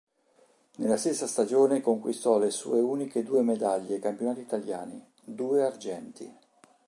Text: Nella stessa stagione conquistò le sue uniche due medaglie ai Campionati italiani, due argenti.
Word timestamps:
Nella 0.77 0.97
stessa 0.97 1.27
stagione 1.27 1.79
conquistò 1.79 2.39
le 2.39 2.49
sue 2.49 2.79
uniche 2.79 3.21
due 3.21 3.43
medaglie 3.43 3.93
ai 3.93 4.01
Campionati 4.01 4.39
italiani, 4.41 4.99
due 5.25 5.63
argenti. 5.63 6.35